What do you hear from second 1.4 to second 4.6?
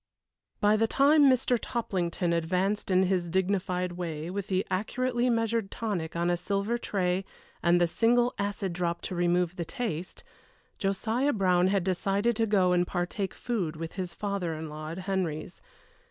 Toplington advanced in his dignified way with